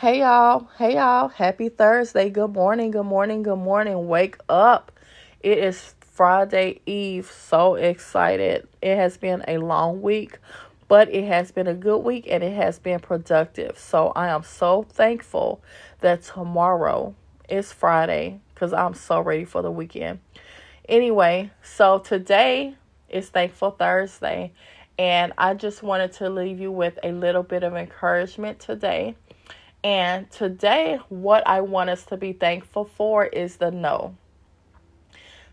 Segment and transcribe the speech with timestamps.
[0.00, 2.30] Hey y'all, hey y'all, happy Thursday.
[2.30, 4.08] Good morning, good morning, good morning.
[4.08, 4.98] Wake up.
[5.40, 7.30] It is Friday Eve.
[7.30, 8.66] So excited.
[8.80, 10.38] It has been a long week,
[10.88, 13.78] but it has been a good week and it has been productive.
[13.78, 15.60] So I am so thankful
[16.00, 17.14] that tomorrow
[17.50, 20.20] is Friday because I'm so ready for the weekend.
[20.88, 22.74] Anyway, so today
[23.10, 24.52] is Thankful Thursday,
[24.98, 29.14] and I just wanted to leave you with a little bit of encouragement today
[29.82, 34.16] and today, what I want us to be thankful for is the no.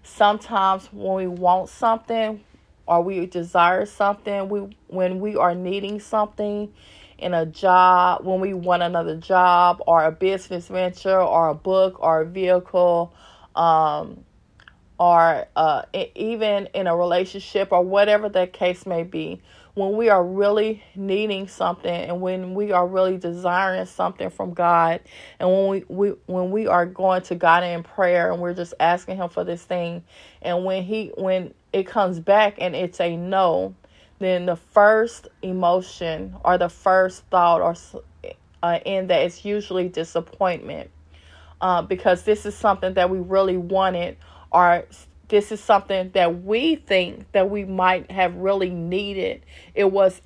[0.04, 2.44] Sometimes when we want something
[2.86, 6.74] or we desire something, we when we are needing something
[7.18, 12.02] in a job, when we want another job or a business venture or a book
[12.02, 13.14] or a vehicle,
[13.56, 14.24] um,
[15.00, 15.84] or uh,
[16.16, 19.42] even in a relationship or whatever the case may be,
[19.78, 25.02] when we are really needing something and when we are really desiring something from God
[25.40, 28.74] and when we, we when we are going to God in prayer and we're just
[28.80, 30.04] asking him for this thing
[30.42, 33.76] and when he when it comes back and it's a no
[34.18, 37.76] then the first emotion or the first thought or
[38.64, 40.90] uh, in that is usually disappointment
[41.62, 44.18] uh, because this is something that we really wanted
[44.52, 44.86] or
[45.30, 49.44] this is something that we think that we might have really needed.
[49.76, 50.22] It was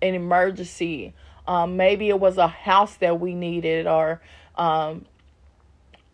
[0.00, 1.14] an emergency.
[1.46, 4.20] Um, maybe it was a house that we needed, or
[4.56, 5.04] um,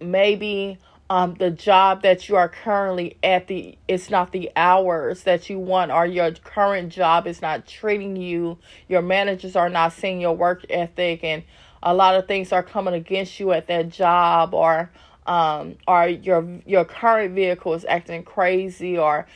[0.00, 0.78] maybe
[1.10, 5.58] um, the job that you are currently at the it's not the hours that you
[5.58, 8.58] want, or your current job is not treating you.
[8.88, 11.42] Your managers are not seeing your work ethic, and
[11.82, 14.90] a lot of things are coming against you at that job, or
[15.26, 19.26] um, or your your current vehicle is acting crazy or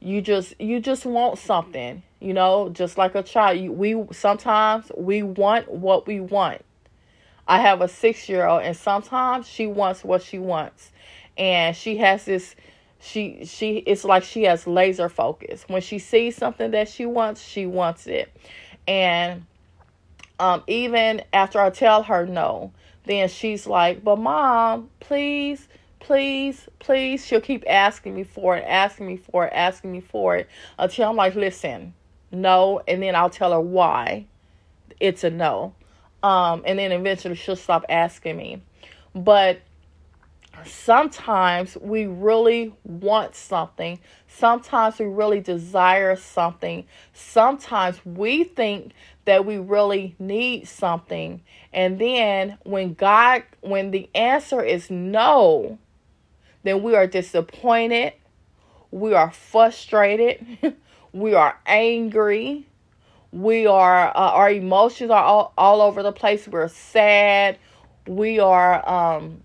[0.00, 3.58] you just you just want something you know just like a child.
[3.58, 6.62] You, we sometimes we want what we want.
[7.46, 10.90] I have a six year old and sometimes she wants what she wants.
[11.36, 12.54] And she has this
[13.00, 15.64] she she it's like she has laser focus.
[15.68, 18.32] When she sees something that she wants she wants it.
[18.86, 19.46] And
[20.38, 22.72] um even after i tell her no
[23.04, 25.68] then she's like, But mom, please,
[26.00, 27.24] please, please.
[27.24, 31.10] She'll keep asking me for it, asking me for it, asking me for it until
[31.10, 31.94] I'm like, Listen,
[32.30, 32.82] no.
[32.88, 34.26] And then I'll tell her why
[35.00, 35.74] it's a no.
[36.22, 38.62] Um, and then eventually she'll stop asking me.
[39.14, 39.60] But
[40.64, 43.98] sometimes we really want something.
[44.36, 46.84] Sometimes we really desire something.
[47.12, 48.92] Sometimes we think
[49.26, 51.40] that we really need something.
[51.72, 55.78] And then when God, when the answer is no,
[56.64, 58.14] then we are disappointed.
[58.90, 60.44] We are frustrated.
[61.12, 62.66] we are angry.
[63.30, 66.48] We are, uh, our emotions are all, all over the place.
[66.48, 67.58] We're sad.
[68.06, 69.42] We are, um,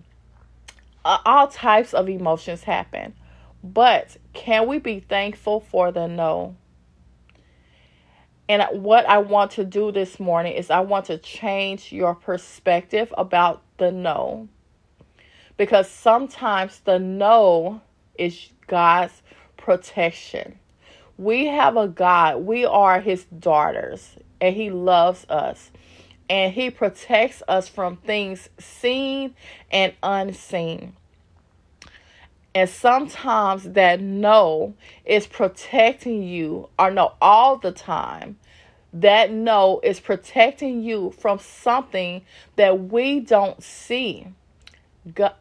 [1.06, 3.14] all types of emotions happen.
[3.64, 6.56] But can we be thankful for the no?
[8.48, 13.14] And what I want to do this morning is I want to change your perspective
[13.18, 14.48] about the no.
[15.58, 17.82] Because sometimes the no
[18.18, 19.22] is God's
[19.58, 20.58] protection.
[21.18, 25.70] We have a God, we are his daughters, and he loves us.
[26.30, 29.36] And he protects us from things seen
[29.70, 30.96] and unseen.
[32.56, 34.74] And sometimes that no
[35.06, 38.38] is protecting you, or no, all the time,
[38.92, 42.24] that no is protecting you from something
[42.56, 44.28] that we don't see.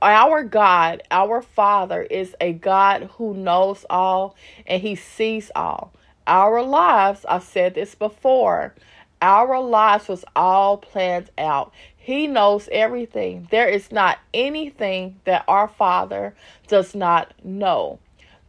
[0.02, 4.36] Our God, our Father, is a God who knows all
[4.66, 5.92] and He sees all.
[6.26, 8.74] Our lives, I've said this before,
[9.20, 11.72] our lives was all planned out.
[11.96, 13.48] He knows everything.
[13.50, 16.34] There is not anything that our Father
[16.66, 17.98] does not know.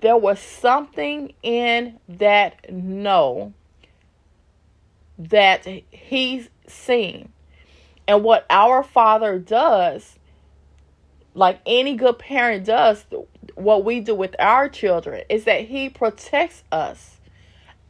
[0.02, 3.53] There was something in that no
[5.18, 7.34] that he's seen.
[8.07, 10.15] And what our Father does,
[11.36, 13.06] like any good parent does,
[13.56, 17.19] what we do with our children, is that He protects us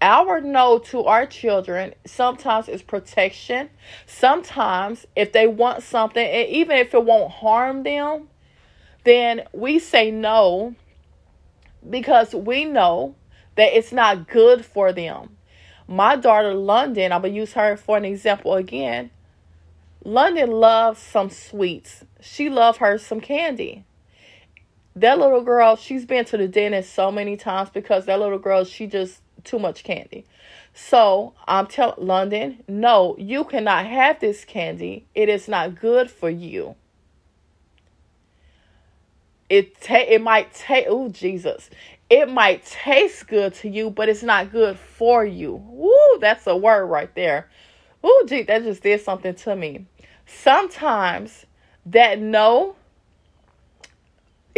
[0.02, 3.70] our no to our children sometimes is protection.
[4.06, 8.30] Sometimes, if they want something, and even if it won't harm them,
[9.04, 10.76] then we say no
[11.90, 13.16] because we know
[13.56, 15.36] that it's not good for them.
[15.88, 19.10] My daughter, London, I'm going to use her for an example again.
[20.04, 22.06] London loves some sweets.
[22.22, 23.84] She loves her some candy.
[24.96, 28.64] That little girl, she's been to the dentist so many times because that little girl,
[28.66, 30.26] she just too much candy.
[30.74, 35.06] So I'm telling London, no, you cannot have this candy.
[35.16, 36.76] It is not good for you.
[39.50, 41.70] It ta- it might taste oh Jesus.
[42.10, 45.56] It might taste good to you, but it's not good for you.
[45.56, 47.50] Woo, that's a word right there.
[48.06, 49.86] Ooh, gee, that just did something to me.
[50.26, 51.46] Sometimes
[51.86, 52.76] that no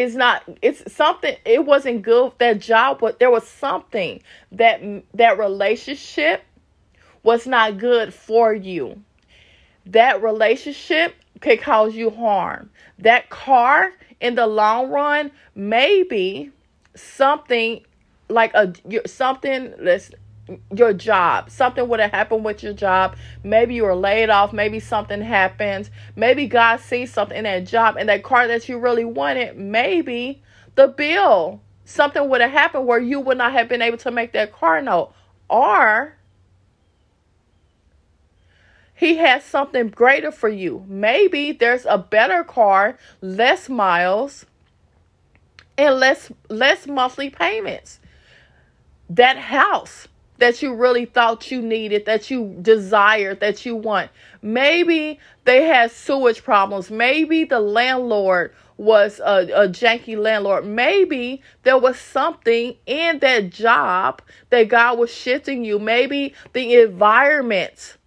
[0.01, 4.21] is not it's something it wasn't good that job but there was something
[4.51, 4.81] that
[5.13, 6.43] that relationship
[7.23, 9.01] was not good for you.
[9.85, 12.71] That relationship could cause you harm.
[12.99, 16.51] That car in the long run maybe
[16.95, 17.83] something
[18.29, 18.73] like a
[19.07, 20.11] something let's
[20.73, 21.49] your job.
[21.49, 23.15] Something would have happened with your job.
[23.43, 24.53] Maybe you were laid off.
[24.53, 25.89] Maybe something happened.
[26.15, 29.57] Maybe God sees something in that job and that car that you really wanted.
[29.57, 30.41] Maybe
[30.75, 34.33] the bill, something would have happened where you would not have been able to make
[34.33, 35.13] that car note.
[35.49, 36.15] Or
[39.01, 40.85] he has something greater for you.
[40.87, 44.45] Maybe there's a better car, less miles,
[45.75, 47.99] and less less monthly payments.
[49.09, 50.07] That house
[50.41, 54.09] that you really thought you needed, that you desired, that you want.
[54.41, 56.89] Maybe they had sewage problems.
[56.89, 60.65] Maybe the landlord was a, a janky landlord.
[60.65, 65.77] Maybe there was something in that job that God was shifting you.
[65.77, 67.97] Maybe the environment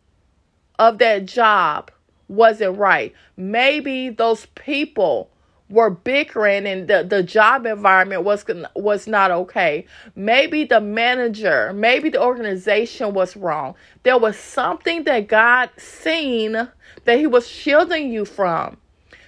[0.81, 1.93] of that job
[2.27, 3.15] wasn't right.
[3.37, 5.31] Maybe those people
[5.71, 8.45] were bickering and the, the job environment was
[8.75, 9.87] was not okay.
[10.15, 13.75] Maybe the manager, maybe the organization was wrong.
[14.03, 16.53] There was something that God seen
[17.05, 18.77] that he was shielding you from.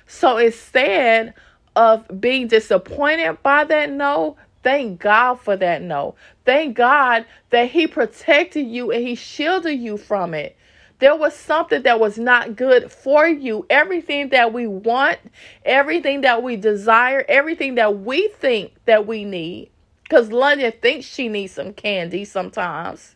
[0.07, 1.35] So instead
[1.75, 6.15] of being disappointed by that no, thank God for that no.
[6.45, 10.57] Thank God that he protected you and he shielded you from it.
[10.99, 13.67] There was something that was not good for you.
[13.69, 15.19] Everything that we want,
[15.65, 19.71] everything that we desire, everything that we think that we need.
[20.05, 23.15] Because London thinks she needs some candy sometimes.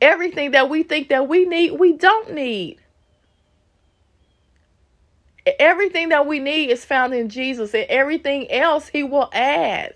[0.00, 2.78] Everything that we think that we need, we don't need.
[5.58, 9.94] Everything that we need is found in Jesus, and everything else He will add.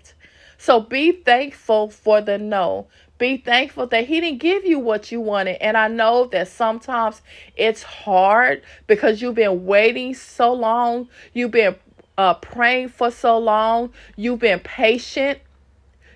[0.57, 2.87] So be thankful for the no.
[3.23, 5.55] Be thankful that He didn't give you what you wanted.
[5.61, 7.21] And I know that sometimes
[7.55, 11.77] it's hard because you've been waiting so long, you've been
[12.17, 15.39] uh, praying for so long, you've been patient,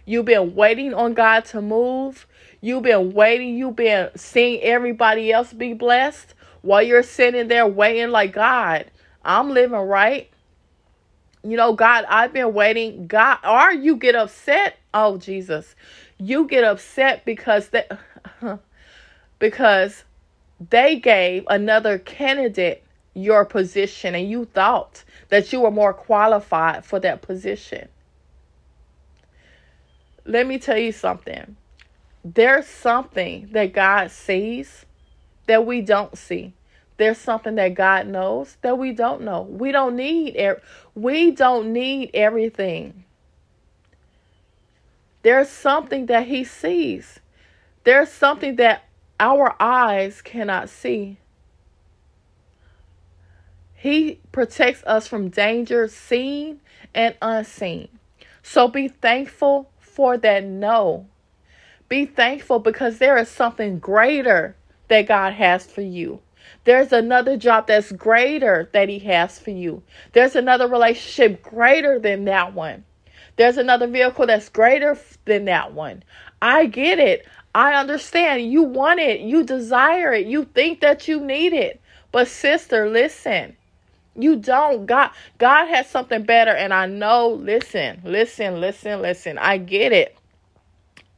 [0.03, 2.27] you've been waiting on God to move,
[2.59, 8.09] you've been waiting, you've been seeing everybody else be blessed while you're sitting there waiting,
[8.09, 8.91] like, God,
[9.23, 10.29] I'm living right.
[11.41, 13.07] You know, God, I've been waiting.
[13.07, 14.75] God, or you get upset.
[14.99, 15.75] Oh, Jesus
[16.17, 17.87] you get upset because they
[19.39, 20.03] because
[20.69, 22.83] they gave another candidate
[23.13, 27.87] your position and you thought that you were more qualified for that position.
[30.25, 31.55] Let me tell you something.
[32.23, 34.85] There's something that God sees
[35.45, 36.53] that we don't see.
[36.97, 39.43] There's something that God knows that we don't know.
[39.43, 40.35] We don't need
[40.95, 43.03] we don't need everything.
[45.27, 47.19] There's something that he sees.
[47.83, 48.85] There's something that
[49.19, 51.17] our eyes cannot see.
[53.73, 56.61] He protects us from danger seen
[56.95, 57.89] and unseen.
[58.41, 61.07] So be thankful for that no.
[61.89, 64.55] Be thankful because there is something greater
[64.87, 66.21] that God has for you.
[66.63, 69.83] There's another job that's greater that He has for you.
[70.13, 72.85] There's another relationship greater than that one.
[73.37, 76.03] There's another vehicle that's greater than that one.
[76.41, 77.27] I get it.
[77.55, 78.51] I understand.
[78.51, 79.21] You want it.
[79.21, 80.27] You desire it.
[80.27, 81.81] You think that you need it.
[82.11, 83.55] But sister, listen.
[84.15, 84.85] You don't.
[84.87, 88.01] God God has something better and I know, listen.
[88.03, 89.37] Listen, listen, listen.
[89.37, 90.17] I get it.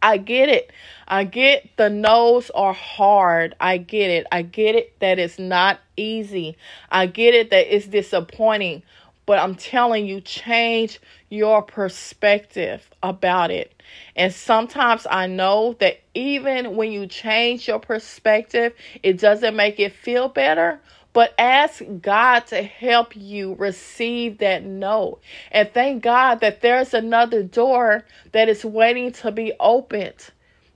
[0.02, 0.72] I get it.
[1.08, 3.56] I get the no's are hard.
[3.60, 4.28] I get it.
[4.32, 6.58] I get it that it's not easy.
[6.90, 8.84] I get it that it's disappointing.
[9.26, 11.00] But I'm telling you, change
[11.30, 13.82] your perspective about it.
[14.16, 19.94] And sometimes I know that even when you change your perspective, it doesn't make it
[19.94, 20.80] feel better.
[21.12, 25.20] But ask God to help you receive that no.
[25.52, 30.30] And thank God that there's another door that is waiting to be opened.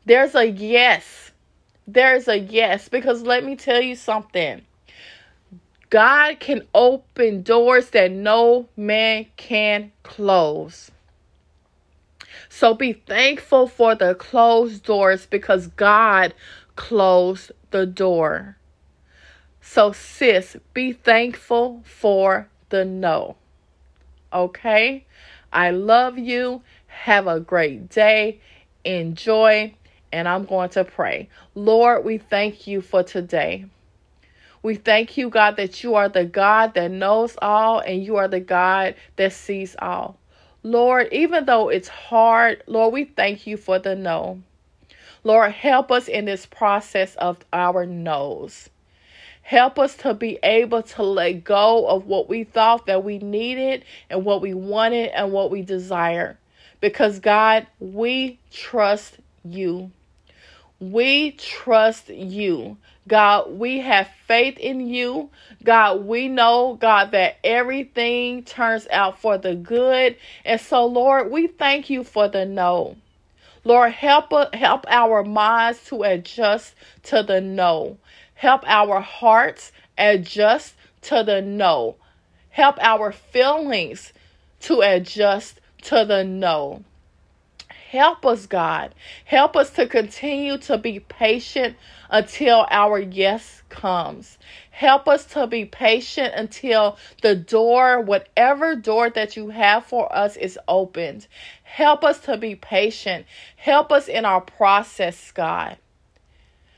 [0.06, 1.32] There's a yes.
[1.88, 2.90] There's a yes.
[2.90, 4.64] Because let me tell you something
[5.94, 10.90] God can open doors that no man can close.
[12.50, 16.34] So be thankful for the closed doors because God
[16.76, 18.58] closed the door.
[19.62, 23.36] So, sis, be thankful for the no.
[24.34, 25.06] Okay?
[25.52, 26.64] I love you.
[26.88, 28.42] Have a great day.
[28.84, 29.76] Enjoy.
[30.12, 31.30] And I'm going to pray.
[31.54, 33.66] Lord, we thank you for today.
[34.64, 38.30] We thank you, God, that you are the God that knows all and you are
[38.30, 40.18] the God that sees all.
[40.64, 44.42] Lord, even though it's hard, Lord, we thank you for the no.
[45.26, 48.70] Lord, help us in this process of our no's.
[49.42, 53.84] Help us to be able to let go of what we thought that we needed
[54.10, 56.38] and what we wanted and what we desire.
[56.80, 59.92] Because, God, we trust you.
[60.92, 62.78] We trust you.
[63.08, 65.30] God, we have faith in you.
[65.64, 70.18] God, we know, God, that everything turns out for the good.
[70.46, 72.96] And so, Lord, we thank you for the no.
[73.66, 77.98] Lord, help uh, help our minds to adjust to the no.
[78.36, 81.96] Help our hearts adjust to the no.
[82.50, 84.12] Help our feelings
[84.62, 86.84] to adjust to the no.
[87.94, 88.96] Help us, God.
[89.24, 91.78] Help us to continue to be patient
[92.10, 94.40] until our yes comes.
[94.72, 100.36] Help us to be patient until the door, whatever door that you have for us,
[100.38, 101.28] is opened.
[101.62, 103.28] Help us to be patient.
[103.58, 105.78] Help us in our process, God.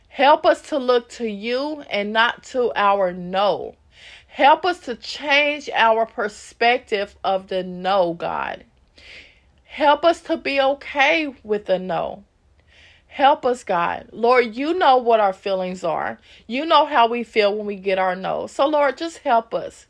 [0.10, 3.75] Help us to look to you and not to our no.
[4.27, 8.65] Help us to change our perspective of the no, God.
[9.75, 12.24] Help us to be okay with the no.
[13.08, 14.08] Help us, God.
[14.13, 16.17] Lord, you know what our feelings are.
[16.48, 18.48] You know how we feel when we get our no.
[18.48, 19.88] So, Lord, just help us.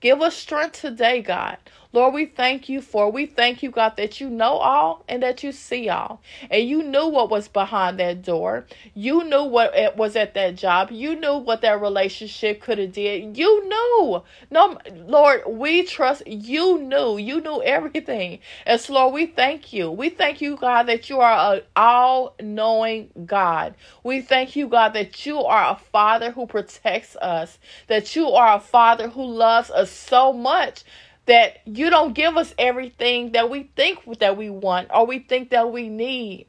[0.00, 1.58] Give us strength today, God.
[1.90, 5.42] Lord, we thank you for, we thank you, God, that you know all and that
[5.42, 6.20] you see all.
[6.50, 8.66] And you knew what was behind that door.
[8.94, 10.90] You knew what it was at that job.
[10.92, 13.38] You knew what that relationship could have did.
[13.38, 14.22] You knew.
[14.50, 17.16] No, Lord, we trust you knew.
[17.16, 18.40] You knew everything.
[18.66, 19.90] And so, Lord, we thank you.
[19.90, 23.74] We thank you, God, that you are an all knowing God.
[24.04, 28.56] We thank you, God, that you are a father who protects us, that you are
[28.56, 30.84] a father who loves us so much
[31.26, 35.50] that you don't give us everything that we think that we want or we think
[35.50, 36.46] that we need.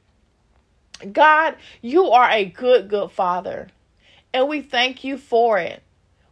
[1.12, 3.68] God, you are a good, good father.
[4.34, 5.82] And we thank you for it.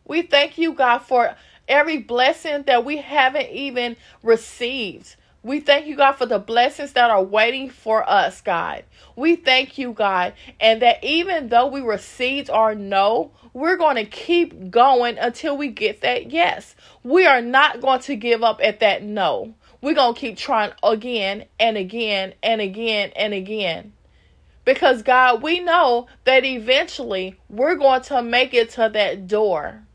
[0.05, 1.35] We thank you, God, for
[1.67, 5.15] every blessing that we haven't even received.
[5.47, 8.83] We thank you, God, for the blessings that are waiting for us, God.
[9.15, 14.03] We thank you, God, and that even though we received our no, we're going to
[14.03, 16.75] keep going until we get that yes.
[17.01, 19.53] We are not going to give up at that no.
[19.79, 23.93] We're going to keep trying again and again and again and again.
[24.65, 29.86] Because, God, we know that eventually we're going to make it to that door.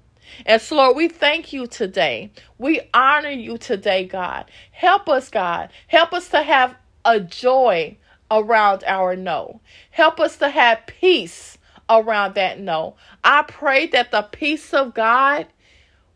[0.46, 2.32] And so, Lord, we thank you today.
[2.58, 4.50] We honor you today, God.
[4.72, 5.70] Help us, God.
[5.88, 6.74] Help us to have
[7.04, 7.96] a joy
[8.30, 9.60] around our no.
[9.90, 11.58] Help us to have peace
[11.90, 12.96] around that no.
[13.22, 15.46] I pray that the peace of God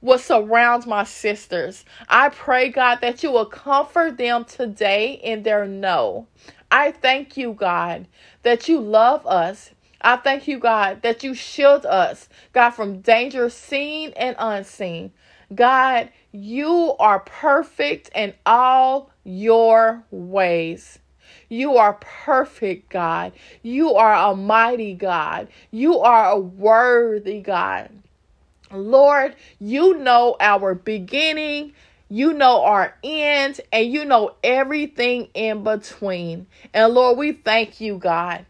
[0.00, 1.84] will surround my sisters.
[2.08, 6.26] I pray, God, that you will comfort them today in their no.
[6.70, 8.06] I thank you, God,
[8.42, 9.70] that you love us.
[10.00, 15.12] I thank you, God, that you shield us, God, from danger seen and unseen.
[15.54, 20.98] God, you are perfect in all your ways.
[21.48, 23.32] You are perfect, God.
[23.62, 25.48] You are a mighty God.
[25.70, 27.90] You are a worthy God.
[28.72, 31.72] Lord, you know our beginning,
[32.08, 36.46] you know our end, and you know everything in between.
[36.74, 38.44] And Lord, we thank you, God.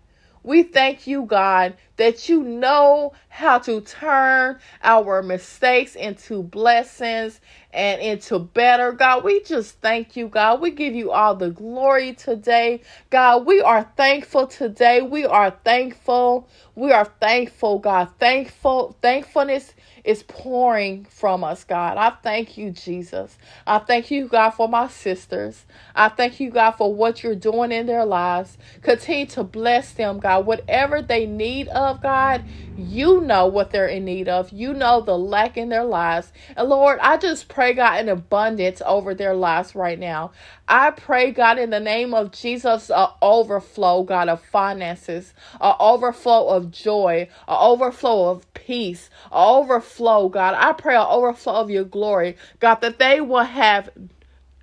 [0.47, 7.41] We thank you, God, that you know how to turn our mistakes into blessings
[7.73, 8.93] and into better.
[8.93, 10.61] God, we just thank you, God.
[10.61, 12.81] We give you all the glory today.
[13.11, 15.03] God, we are thankful today.
[15.03, 16.49] We are thankful.
[16.75, 18.09] We are thankful, God.
[18.19, 18.97] Thankful.
[19.03, 19.75] Thankfulness
[20.05, 21.99] is pouring from us, God.
[21.99, 23.37] I thank you, Jesus.
[23.67, 25.67] I thank you, God, for my sisters.
[25.95, 28.57] I thank you, God, for what you're doing in their lives.
[28.83, 30.47] Continue to bless them, God.
[30.47, 34.53] Whatever they need of, God, you know what they're in need of.
[34.53, 36.33] You know the lack in their lives.
[36.57, 40.33] And Lord, I just pray, God, an abundance over their lives right now.
[40.69, 46.49] I pray, God, in the name of Jesus, a overflow, God, of finances, a overflow
[46.49, 50.55] of joy, a overflow of peace, a overflow, God.
[50.59, 53.91] I pray an overflow of your glory, God, that they will have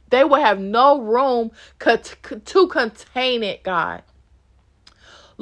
[0.10, 4.04] they will have no room to contain it, God.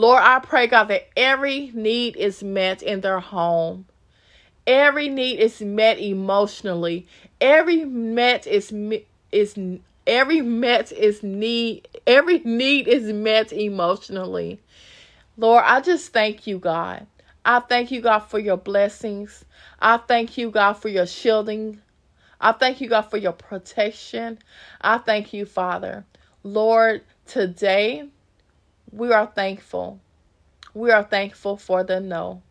[0.01, 3.85] Lord, I pray, God, that every need is met in their home.
[4.65, 7.05] Every need is met emotionally.
[7.39, 8.73] Every met is
[9.31, 9.55] is
[10.07, 14.59] every met is need every need is met emotionally.
[15.37, 17.05] Lord, I just thank you, God.
[17.45, 19.45] I thank you, God, for your blessings.
[19.79, 21.79] I thank you, God, for your shielding.
[22.39, 24.39] I thank you, God, for your protection.
[24.81, 26.05] I thank you, Father.
[26.41, 28.09] Lord, today
[28.91, 29.99] we are thankful.
[30.73, 32.41] We are thankful for the no.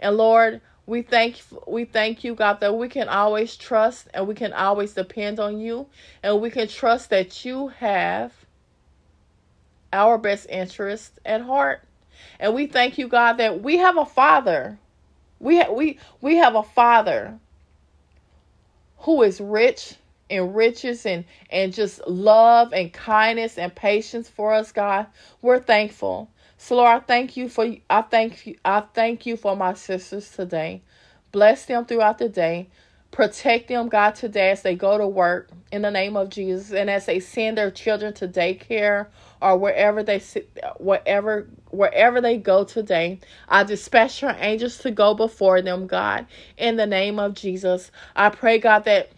[0.00, 4.34] And Lord, we thank we thank you, God, that we can always trust and we
[4.34, 5.86] can always depend on you,
[6.22, 8.32] and we can trust that you have
[9.92, 11.82] our best interest at heart.
[12.40, 14.78] And we thank you, God, that we have a father.
[15.40, 17.38] We ha- we we have a father
[18.98, 19.96] who is rich
[20.32, 25.06] in riches and and just love and kindness and patience for us, God.
[25.42, 26.30] We're thankful.
[26.56, 30.30] So Lord, I thank you for I thank you I thank you for my sisters
[30.30, 30.82] today.
[31.32, 32.68] Bless them throughout the day.
[33.12, 36.88] Protect them, God, today as they go to work in the name of Jesus and
[36.88, 39.08] as they send their children to daycare
[39.42, 43.20] or wherever they sit, wherever wherever they go today.
[43.48, 47.90] I dispatch your angels to go before them, God, in the name of Jesus.
[48.16, 49.10] I pray, God, that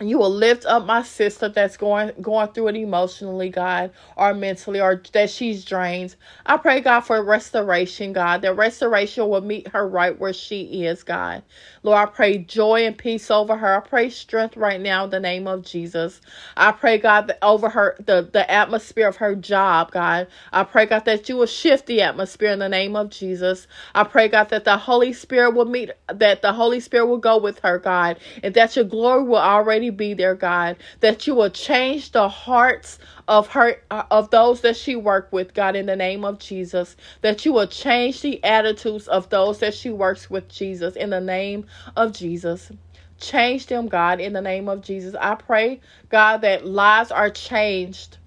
[0.00, 4.80] you will lift up my sister that's going going through it emotionally, God, or mentally,
[4.80, 6.16] or that she's drained.
[6.46, 11.02] I pray, God, for restoration, God, that restoration will meet her right where she is,
[11.04, 11.42] God.
[11.82, 13.76] Lord, I pray joy and peace over her.
[13.76, 16.20] I pray strength right now in the name of Jesus.
[16.56, 20.28] I pray, God, that over her the, the atmosphere of her job, God.
[20.52, 23.66] I pray, God, that you will shift the atmosphere in the name of Jesus.
[23.94, 27.38] I pray, God, that the Holy Spirit will meet that the Holy Spirit will go
[27.38, 31.50] with her, God, and that your glory will already be there, God, that you will
[31.50, 35.96] change the hearts of her uh, of those that she worked with, God, in the
[35.96, 40.48] name of Jesus, that you will change the attitudes of those that she works with,
[40.48, 41.66] Jesus, in the name
[41.96, 42.72] of Jesus.
[43.20, 45.14] Change them, God, in the name of Jesus.
[45.20, 48.18] I pray, God, that lives are changed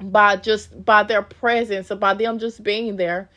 [0.00, 3.28] by just by their presence, by them just being there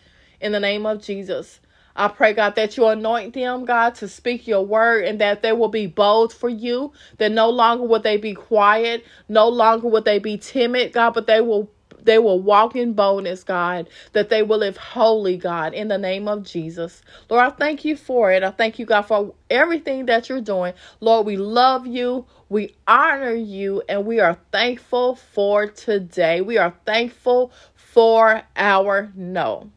[0.42, 1.60] in the name of Jesus.
[1.96, 5.52] I pray, God, that you anoint them, God, to speak your word and that they
[5.52, 10.02] will be bold for you, that no longer will they be quiet, no longer will
[10.02, 11.70] they be timid, God, but they will
[12.02, 16.28] they will walk in boldness, God, that they will live holy, God, in the name
[16.28, 17.02] of Jesus.
[17.30, 18.44] Lord, I thank you for it.
[18.44, 20.74] I thank you, God, for everything that you're doing.
[21.00, 26.42] Lord, we love you, we honor you, and we are thankful for today.
[26.42, 29.70] We are thankful for our no.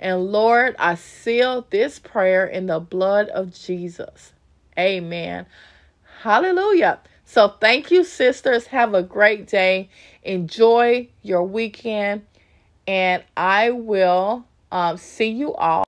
[0.00, 4.32] And Lord, I seal this prayer in the blood of Jesus.
[4.78, 5.46] Amen.
[6.22, 7.00] Hallelujah.
[7.26, 8.66] So thank you, sisters.
[8.68, 9.90] Have a great day.
[10.22, 12.22] Enjoy your weekend.
[12.88, 15.84] And I will um, see you all.